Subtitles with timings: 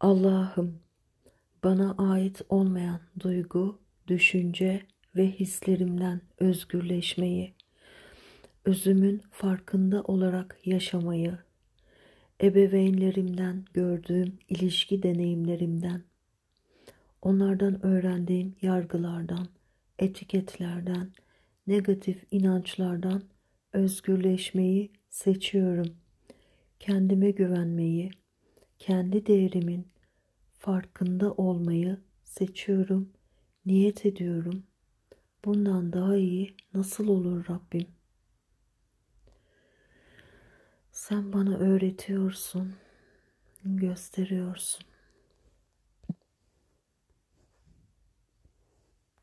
[0.00, 0.80] Allah'ım
[1.64, 4.82] bana ait olmayan duygu, düşünce
[5.16, 7.54] ve hislerimden özgürleşmeyi,
[8.64, 11.38] özümün farkında olarak yaşamayı,
[12.42, 16.02] ebeveynlerimden gördüğüm ilişki deneyimlerimden,
[17.22, 19.48] onlardan öğrendiğim yargılardan,
[19.98, 21.12] etiketlerden,
[21.66, 23.22] negatif inançlardan
[23.72, 25.96] özgürleşmeyi seçiyorum.
[26.80, 28.10] Kendime güvenmeyi,
[28.88, 29.88] kendi değerimin
[30.58, 33.12] farkında olmayı seçiyorum,
[33.66, 34.62] niyet ediyorum.
[35.44, 37.86] Bundan daha iyi nasıl olur Rabbim?
[40.92, 42.74] Sen bana öğretiyorsun,
[43.64, 44.86] gösteriyorsun.